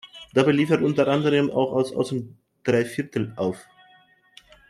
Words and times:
Dabei 0.33 0.51
lief 0.53 0.71
er 0.71 0.81
unter 0.81 1.07
anderem 1.07 1.51
auch 1.51 1.75
als 1.75 1.91
Außendreiviertel 1.91 3.33
auf. 3.35 3.67